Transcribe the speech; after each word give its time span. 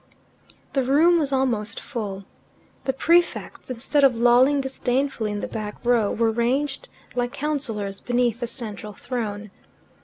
The 0.73 0.81
room 0.81 1.19
was 1.19 1.31
almost 1.31 1.79
full. 1.79 2.25
The 2.85 2.91
prefects, 2.91 3.69
instead 3.69 4.03
of 4.03 4.15
lolling 4.15 4.59
disdainfully 4.59 5.31
in 5.31 5.41
the 5.41 5.47
back 5.47 5.75
row, 5.85 6.11
were 6.11 6.31
ranged 6.31 6.89
like 7.13 7.31
councillors 7.33 7.99
beneath 8.01 8.39
the 8.39 8.47
central 8.47 8.93
throne. 8.93 9.51